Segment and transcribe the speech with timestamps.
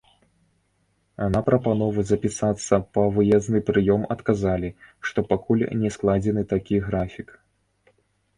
[1.33, 4.69] На прапанову запісацца па выязны прыём адказалі,
[5.09, 7.29] што пакуль не складзены такі графік.